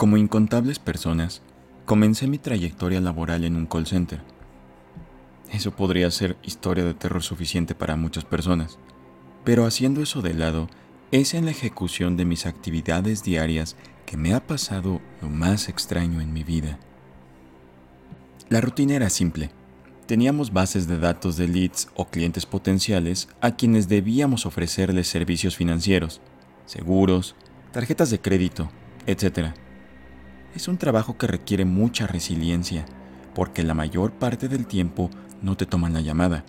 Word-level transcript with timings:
Como 0.00 0.16
incontables 0.16 0.78
personas, 0.78 1.42
comencé 1.84 2.26
mi 2.26 2.38
trayectoria 2.38 3.02
laboral 3.02 3.44
en 3.44 3.54
un 3.54 3.66
call 3.66 3.86
center. 3.86 4.22
Eso 5.52 5.72
podría 5.72 6.10
ser 6.10 6.38
historia 6.42 6.86
de 6.86 6.94
terror 6.94 7.22
suficiente 7.22 7.74
para 7.74 7.96
muchas 7.96 8.24
personas, 8.24 8.78
pero 9.44 9.66
haciendo 9.66 10.00
eso 10.00 10.22
de 10.22 10.32
lado, 10.32 10.70
es 11.10 11.34
en 11.34 11.44
la 11.44 11.50
ejecución 11.50 12.16
de 12.16 12.24
mis 12.24 12.46
actividades 12.46 13.24
diarias 13.24 13.76
que 14.06 14.16
me 14.16 14.32
ha 14.32 14.46
pasado 14.46 15.02
lo 15.20 15.28
más 15.28 15.68
extraño 15.68 16.22
en 16.22 16.32
mi 16.32 16.44
vida. 16.44 16.78
La 18.48 18.62
rutina 18.62 18.94
era 18.94 19.10
simple. 19.10 19.50
Teníamos 20.06 20.50
bases 20.50 20.88
de 20.88 20.98
datos 20.98 21.36
de 21.36 21.46
leads 21.46 21.88
o 21.94 22.06
clientes 22.06 22.46
potenciales 22.46 23.28
a 23.42 23.54
quienes 23.54 23.86
debíamos 23.86 24.46
ofrecerles 24.46 25.08
servicios 25.08 25.56
financieros, 25.56 26.22
seguros, 26.64 27.36
tarjetas 27.70 28.08
de 28.08 28.18
crédito, 28.18 28.70
etc. 29.06 29.52
Es 30.54 30.66
un 30.66 30.78
trabajo 30.78 31.16
que 31.16 31.28
requiere 31.28 31.64
mucha 31.64 32.06
resiliencia, 32.08 32.84
porque 33.34 33.62
la 33.62 33.74
mayor 33.74 34.12
parte 34.12 34.48
del 34.48 34.66
tiempo 34.66 35.08
no 35.42 35.56
te 35.56 35.64
toman 35.64 35.92
la 35.92 36.00
llamada. 36.00 36.44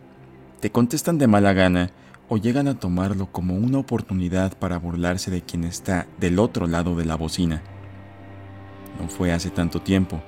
Te 0.60 0.72
contestan 0.72 1.20
de 1.20 1.28
mala 1.28 1.54
gana 1.54 1.92
o 2.28 2.38
llegan 2.38 2.68
a 2.68 2.80
tomarlo 2.80 3.32
como 3.32 3.56
una 3.56 3.78
oportunidad 3.78 4.58
para 4.58 4.80
burlarse 4.80 5.30
de 5.30 5.42
quien 5.42 5.66
está 5.66 6.08
del 6.20 6.40
otro 6.40 6.66
lado 6.66 6.96
de 6.96 7.06
la 7.06 7.16
bocina. 7.16 7.62
No 9.00 9.08
fue 9.08 9.32
hace 9.32 9.52
tanto 9.52 9.82
tiempo, 9.82 10.22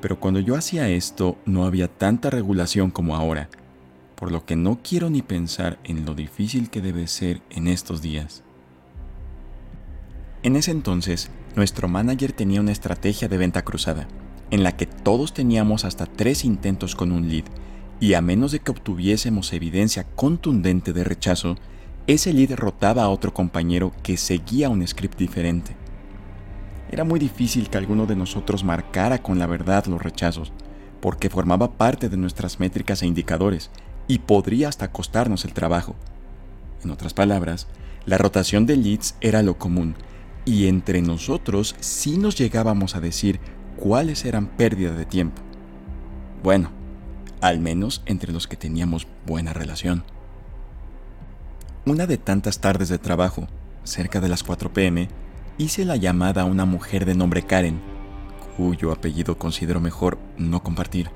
pero 0.00 0.18
cuando 0.18 0.40
yo 0.40 0.56
hacía 0.56 0.88
esto 0.88 1.36
no 1.44 1.64
había 1.64 1.88
tanta 1.88 2.30
regulación 2.30 2.90
como 2.90 3.14
ahora, 3.14 3.50
por 4.14 4.32
lo 4.32 4.46
que 4.46 4.56
no 4.56 4.80
quiero 4.82 5.10
ni 5.10 5.20
pensar 5.20 5.78
en 5.84 6.06
lo 6.06 6.14
difícil 6.14 6.70
que 6.70 6.80
debe 6.80 7.06
ser 7.06 7.42
en 7.50 7.68
estos 7.68 8.00
días. 8.00 8.42
En 10.42 10.56
ese 10.56 10.70
entonces, 10.70 11.30
nuestro 11.58 11.88
manager 11.88 12.32
tenía 12.32 12.60
una 12.60 12.70
estrategia 12.70 13.26
de 13.26 13.36
venta 13.36 13.62
cruzada, 13.62 14.06
en 14.52 14.62
la 14.62 14.76
que 14.76 14.86
todos 14.86 15.34
teníamos 15.34 15.84
hasta 15.84 16.06
tres 16.06 16.44
intentos 16.44 16.94
con 16.94 17.10
un 17.10 17.28
lead, 17.28 17.44
y 17.98 18.14
a 18.14 18.20
menos 18.20 18.52
de 18.52 18.60
que 18.60 18.70
obtuviésemos 18.70 19.52
evidencia 19.52 20.04
contundente 20.04 20.92
de 20.92 21.02
rechazo, 21.02 21.56
ese 22.06 22.32
lead 22.32 22.54
rotaba 22.54 23.02
a 23.02 23.08
otro 23.08 23.34
compañero 23.34 23.92
que 24.04 24.16
seguía 24.16 24.68
un 24.68 24.86
script 24.86 25.18
diferente. 25.18 25.74
Era 26.92 27.02
muy 27.02 27.18
difícil 27.18 27.68
que 27.68 27.76
alguno 27.76 28.06
de 28.06 28.14
nosotros 28.14 28.62
marcara 28.62 29.18
con 29.18 29.40
la 29.40 29.46
verdad 29.46 29.86
los 29.86 30.00
rechazos, 30.00 30.52
porque 31.00 31.28
formaba 31.28 31.72
parte 31.72 32.08
de 32.08 32.16
nuestras 32.16 32.60
métricas 32.60 33.02
e 33.02 33.06
indicadores 33.06 33.70
y 34.06 34.20
podría 34.20 34.68
hasta 34.68 34.92
costarnos 34.92 35.44
el 35.44 35.54
trabajo. 35.54 35.96
En 36.84 36.92
otras 36.92 37.14
palabras, 37.14 37.66
la 38.06 38.16
rotación 38.16 38.64
de 38.64 38.76
leads 38.76 39.16
era 39.20 39.42
lo 39.42 39.58
común 39.58 39.96
y 40.48 40.66
entre 40.66 41.02
nosotros 41.02 41.76
sí 41.78 42.16
nos 42.16 42.34
llegábamos 42.36 42.96
a 42.96 43.00
decir 43.00 43.38
cuáles 43.76 44.24
eran 44.24 44.46
pérdida 44.46 44.92
de 44.92 45.04
tiempo. 45.04 45.42
Bueno, 46.42 46.70
al 47.42 47.60
menos 47.60 48.02
entre 48.06 48.32
los 48.32 48.46
que 48.46 48.56
teníamos 48.56 49.06
buena 49.26 49.52
relación. 49.52 50.04
Una 51.84 52.06
de 52.06 52.16
tantas 52.16 52.60
tardes 52.60 52.88
de 52.88 52.96
trabajo, 52.96 53.46
cerca 53.84 54.22
de 54.22 54.30
las 54.30 54.42
4 54.42 54.72
pm, 54.72 55.08
hice 55.58 55.84
la 55.84 55.96
llamada 55.96 56.42
a 56.42 56.46
una 56.46 56.64
mujer 56.64 57.04
de 57.04 57.14
nombre 57.14 57.42
Karen, 57.42 57.78
cuyo 58.56 58.90
apellido 58.90 59.36
considero 59.36 59.80
mejor 59.80 60.18
no 60.38 60.62
compartir. 60.62 61.10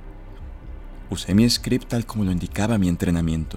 Usé 1.09 1.35
mi 1.35 1.49
script 1.49 1.89
tal 1.89 2.05
como 2.05 2.25
lo 2.25 2.33
indicaba 2.33 2.77
mi 2.77 2.89
entrenamiento, 2.89 3.57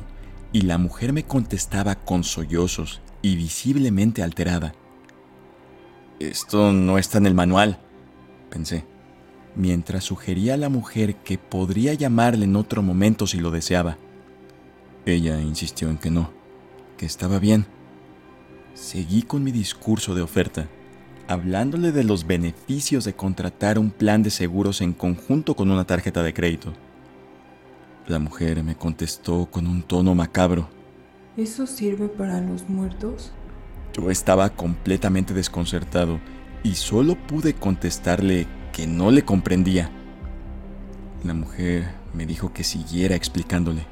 y 0.53 0.61
la 0.61 0.77
mujer 0.77 1.11
me 1.11 1.25
contestaba 1.25 1.95
con 1.95 2.23
sollozos 2.23 3.01
y 3.21 3.35
visiblemente 3.35 4.23
alterada. 4.23 4.73
Esto 6.19 6.71
no 6.71 6.97
está 6.97 7.17
en 7.17 7.25
el 7.25 7.33
manual, 7.33 7.79
pensé, 8.49 8.85
mientras 9.55 10.03
sugería 10.03 10.53
a 10.53 10.57
la 10.57 10.69
mujer 10.69 11.15
que 11.17 11.37
podría 11.37 11.93
llamarle 11.93 12.45
en 12.45 12.55
otro 12.55 12.81
momento 12.81 13.27
si 13.27 13.39
lo 13.39 13.51
deseaba. 13.51 13.97
Ella 15.05 15.41
insistió 15.41 15.89
en 15.89 15.97
que 15.97 16.11
no, 16.11 16.31
que 16.97 17.05
estaba 17.05 17.39
bien. 17.39 17.65
Seguí 18.73 19.23
con 19.23 19.43
mi 19.43 19.51
discurso 19.51 20.15
de 20.15 20.21
oferta 20.21 20.67
hablándole 21.27 21.91
de 21.91 22.03
los 22.03 22.27
beneficios 22.27 23.05
de 23.05 23.13
contratar 23.13 23.79
un 23.79 23.89
plan 23.89 24.23
de 24.23 24.29
seguros 24.29 24.81
en 24.81 24.93
conjunto 24.93 25.55
con 25.55 25.71
una 25.71 25.85
tarjeta 25.85 26.23
de 26.23 26.33
crédito. 26.33 26.73
La 28.07 28.19
mujer 28.19 28.63
me 28.63 28.75
contestó 28.75 29.47
con 29.49 29.65
un 29.65 29.81
tono 29.81 30.13
macabro. 30.13 30.69
¿Eso 31.37 31.65
sirve 31.65 32.07
para 32.07 32.39
los 32.41 32.69
muertos? 32.69 33.31
Yo 33.95 34.11
estaba 34.11 34.49
completamente 34.49 35.33
desconcertado 35.33 36.19
y 36.63 36.75
solo 36.75 37.15
pude 37.15 37.53
contestarle 37.53 38.47
que 38.73 38.87
no 38.87 39.11
le 39.11 39.23
comprendía. 39.23 39.89
La 41.23 41.33
mujer 41.33 41.89
me 42.13 42.25
dijo 42.25 42.53
que 42.53 42.63
siguiera 42.63 43.15
explicándole. 43.15 43.85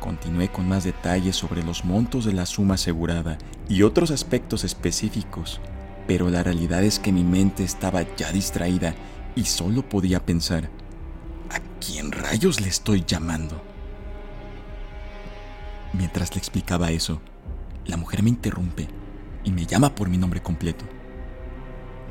Continué 0.00 0.48
con 0.48 0.68
más 0.68 0.84
detalles 0.84 1.36
sobre 1.36 1.62
los 1.62 1.84
montos 1.84 2.24
de 2.24 2.32
la 2.32 2.46
suma 2.46 2.74
asegurada 2.74 3.38
y 3.68 3.82
otros 3.82 4.10
aspectos 4.10 4.64
específicos 4.64 5.60
pero 6.06 6.28
la 6.28 6.42
realidad 6.42 6.82
es 6.82 6.98
que 6.98 7.12
mi 7.12 7.24
mente 7.24 7.64
estaba 7.64 8.02
ya 8.16 8.30
distraída 8.32 8.94
y 9.34 9.44
solo 9.44 9.88
podía 9.88 10.24
pensar, 10.24 10.70
¿a 11.50 11.58
quién 11.84 12.12
rayos 12.12 12.60
le 12.60 12.68
estoy 12.68 13.04
llamando? 13.06 13.60
Mientras 15.92 16.34
le 16.34 16.38
explicaba 16.38 16.90
eso, 16.90 17.20
la 17.86 17.96
mujer 17.96 18.22
me 18.22 18.30
interrumpe 18.30 18.88
y 19.44 19.50
me 19.50 19.66
llama 19.66 19.94
por 19.94 20.08
mi 20.08 20.18
nombre 20.18 20.42
completo. 20.42 20.84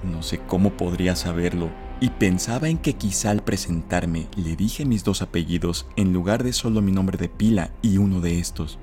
No 0.03 0.21
sé 0.21 0.39
cómo 0.39 0.75
podría 0.77 1.15
saberlo 1.15 1.71
y 2.01 2.09
pensaba 2.09 2.67
en 2.69 2.77
que 2.77 2.93
quizá 2.93 3.31
al 3.31 3.43
presentarme 3.43 4.27
le 4.35 4.55
dije 4.55 4.85
mis 4.85 5.03
dos 5.03 5.21
apellidos 5.21 5.87
en 5.95 6.13
lugar 6.13 6.43
de 6.43 6.53
solo 6.53 6.81
mi 6.81 6.91
nombre 6.91 7.17
de 7.17 7.29
pila 7.29 7.71
y 7.81 7.97
uno 7.97 8.19
de 8.19 8.39
estos. 8.39 8.77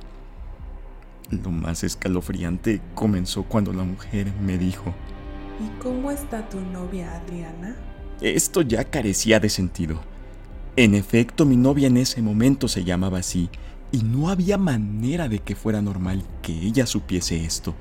Lo 1.31 1.51
más 1.51 1.85
escalofriante 1.85 2.81
comenzó 2.95 3.45
cuando 3.45 3.73
la 3.73 3.85
mujer 3.85 4.33
me 4.41 4.59
dijo, 4.59 4.95
¿Y 5.61 5.83
cómo 5.83 6.11
está 6.11 6.49
tu 6.49 6.61
novia 6.61 7.15
Adriana? 7.15 7.77
Esto 8.21 8.63
ya 8.63 8.85
carecía 8.85 9.39
de 9.39 9.49
sentido. 9.49 10.01
En 10.77 10.95
efecto, 10.95 11.45
mi 11.45 11.57
novia 11.57 11.89
en 11.89 11.99
ese 11.99 12.23
momento 12.23 12.69
se 12.69 12.85
llamaba 12.85 13.19
así, 13.19 13.51
y 13.93 14.03
no 14.03 14.29
había 14.29 14.59
manera 14.59 15.29
de 15.29 15.41
que 15.41 15.55
fuera 15.55 15.83
normal 15.83 16.23
que 16.43 16.53
ella 16.53 16.87
supiese 16.87 17.45
esto. 17.45 17.75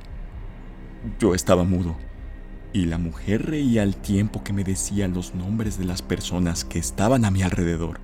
Yo 1.19 1.35
estaba 1.35 1.63
mudo, 1.63 1.95
y 2.73 2.85
la 2.85 2.97
mujer 2.97 3.45
reía 3.45 3.83
al 3.83 3.95
tiempo 3.95 4.43
que 4.43 4.53
me 4.53 4.63
decía 4.63 5.07
los 5.07 5.33
nombres 5.33 5.77
de 5.77 5.85
las 5.85 6.01
personas 6.01 6.65
que 6.65 6.79
estaban 6.79 7.25
a 7.25 7.31
mi 7.31 7.41
alrededor. 7.41 7.99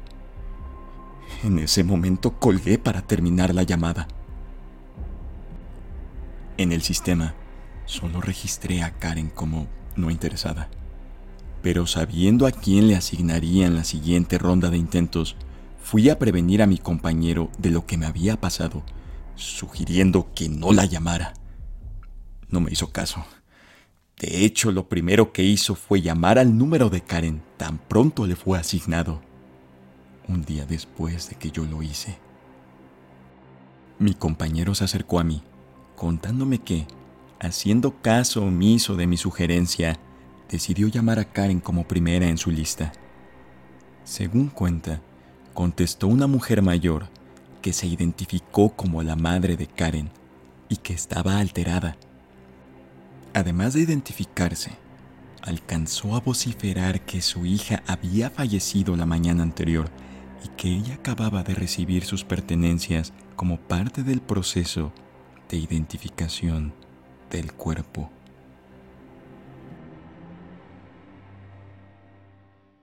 En 1.43 1.59
ese 1.59 1.83
momento 1.83 2.39
colgué 2.39 2.77
para 2.77 3.01
terminar 3.01 3.53
la 3.53 3.63
llamada. 3.63 4.07
En 6.57 6.71
el 6.71 6.81
sistema, 6.81 7.35
solo 7.85 8.21
registré 8.21 8.81
a 8.81 8.91
Karen 8.91 9.29
como 9.29 9.67
no 9.95 10.09
interesada. 10.09 10.69
Pero 11.61 11.87
sabiendo 11.87 12.47
a 12.47 12.51
quién 12.51 12.87
le 12.87 12.95
asignarían 12.95 13.75
la 13.75 13.83
siguiente 13.83 14.37
ronda 14.37 14.69
de 14.69 14.77
intentos, 14.77 15.35
fui 15.85 16.09
a 16.09 16.17
prevenir 16.17 16.63
a 16.63 16.65
mi 16.65 16.79
compañero 16.79 17.51
de 17.59 17.69
lo 17.69 17.85
que 17.85 17.95
me 17.95 18.07
había 18.07 18.41
pasado, 18.41 18.81
sugiriendo 19.35 20.33
que 20.33 20.49
no 20.49 20.73
la 20.73 20.85
llamara. 20.85 21.35
No 22.49 22.59
me 22.59 22.71
hizo 22.71 22.91
caso. 22.91 23.23
De 24.19 24.45
hecho, 24.45 24.71
lo 24.71 24.89
primero 24.89 25.31
que 25.31 25.43
hizo 25.43 25.75
fue 25.75 26.01
llamar 26.01 26.39
al 26.39 26.57
número 26.57 26.89
de 26.89 27.01
Karen 27.01 27.43
tan 27.57 27.77
pronto 27.77 28.25
le 28.25 28.35
fue 28.35 28.57
asignado, 28.57 29.21
un 30.27 30.43
día 30.43 30.65
después 30.65 31.29
de 31.29 31.35
que 31.35 31.51
yo 31.51 31.65
lo 31.65 31.83
hice. 31.83 32.17
Mi 33.99 34.15
compañero 34.15 34.73
se 34.73 34.85
acercó 34.85 35.19
a 35.19 35.23
mí 35.23 35.43
contándome 35.95 36.57
que, 36.57 36.87
haciendo 37.39 38.01
caso 38.01 38.43
omiso 38.43 38.95
de 38.95 39.05
mi 39.05 39.17
sugerencia, 39.17 39.99
decidió 40.49 40.87
llamar 40.87 41.19
a 41.19 41.25
Karen 41.25 41.59
como 41.59 41.87
primera 41.87 42.27
en 42.27 42.39
su 42.39 42.49
lista. 42.49 42.91
Según 44.03 44.47
cuenta, 44.47 44.99
contestó 45.55 46.07
una 46.07 46.27
mujer 46.27 46.61
mayor 46.61 47.07
que 47.63 47.73
se 47.73 47.87
identificó 47.87 48.69
como 48.69 49.01
la 49.01 49.15
madre 49.15 49.57
de 49.57 49.65
Karen 49.65 50.11
y 50.69 50.75
que 50.75 50.93
estaba 50.93 51.39
alterada. 51.39 51.97
Además 53.33 53.73
de 53.73 53.81
identificarse, 53.81 54.71
alcanzó 55.41 56.15
a 56.15 56.19
vociferar 56.19 57.01
que 57.01 57.21
su 57.21 57.45
hija 57.45 57.81
había 57.87 58.29
fallecido 58.29 58.95
la 58.95 59.05
mañana 59.05 59.43
anterior 59.43 59.89
y 60.43 60.49
que 60.49 60.69
ella 60.69 60.95
acababa 60.95 61.41
de 61.41 61.55
recibir 61.55 62.03
sus 62.03 62.23
pertenencias 62.23 63.13
como 63.35 63.57
parte 63.57 64.03
del 64.03 64.21
proceso 64.21 64.91
de 65.49 65.57
identificación 65.57 66.73
del 67.31 67.53
cuerpo. 67.53 68.11